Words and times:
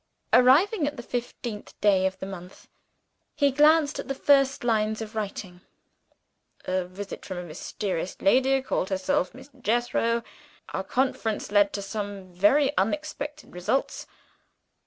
Arriving 0.33 0.87
at 0.87 0.97
the 0.97 1.03
fifteenth 1.03 1.79
day 1.79 2.07
of 2.07 2.17
the 2.17 2.25
month, 2.25 2.67
he 3.35 3.51
glanced 3.51 3.99
at 3.99 4.07
the 4.07 4.15
first 4.15 4.63
lines 4.63 4.99
of 4.99 5.13
writing: 5.15 5.61
"A 6.65 6.85
visit 6.85 7.23
from 7.23 7.37
a 7.37 7.43
mysterious 7.43 8.19
lady, 8.19 8.63
calling 8.63 8.87
herself 8.87 9.35
Miss 9.35 9.51
Jethro. 9.61 10.23
Our 10.73 10.83
conference 10.83 11.51
led 11.51 11.71
to 11.73 11.83
some 11.83 12.33
very 12.33 12.75
unexpected 12.79 13.53
results." 13.53 14.07